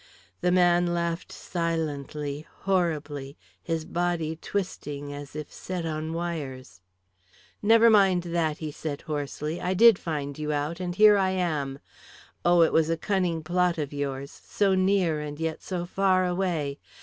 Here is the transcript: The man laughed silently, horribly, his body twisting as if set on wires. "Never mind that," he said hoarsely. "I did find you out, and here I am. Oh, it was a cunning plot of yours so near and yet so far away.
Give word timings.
The 0.39 0.51
man 0.51 0.95
laughed 0.95 1.31
silently, 1.31 2.47
horribly, 2.61 3.37
his 3.61 3.85
body 3.85 4.35
twisting 4.35 5.13
as 5.13 5.35
if 5.35 5.53
set 5.53 5.85
on 5.85 6.11
wires. 6.13 6.81
"Never 7.61 7.87
mind 7.87 8.23
that," 8.23 8.57
he 8.57 8.71
said 8.71 9.01
hoarsely. 9.03 9.61
"I 9.61 9.75
did 9.75 9.99
find 9.99 10.39
you 10.39 10.51
out, 10.51 10.79
and 10.79 10.95
here 10.95 11.19
I 11.19 11.29
am. 11.29 11.77
Oh, 12.43 12.63
it 12.63 12.73
was 12.73 12.89
a 12.89 12.97
cunning 12.97 13.43
plot 13.43 13.77
of 13.77 13.93
yours 13.93 14.31
so 14.43 14.73
near 14.73 15.19
and 15.19 15.39
yet 15.39 15.61
so 15.61 15.85
far 15.85 16.25
away. 16.25 16.79